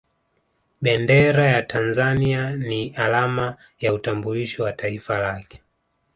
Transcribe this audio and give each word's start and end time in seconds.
Bendera 0.81 1.45
ya 1.45 1.61
Tanzania 1.61 2.55
ni 2.55 2.89
alama 2.89 3.57
ya 3.79 3.93
utambulisho 3.93 4.63
wa 4.63 4.73
Taifa 4.73 5.17
lake 5.19 5.61